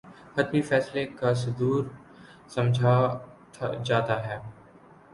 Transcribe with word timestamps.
حتمی 0.37 0.61
فیصلے 0.69 1.05
کا 1.19 1.33
صدور 1.41 1.83
سمجھا 2.49 2.95
جاتا 3.85 4.15
ہے 4.27 4.39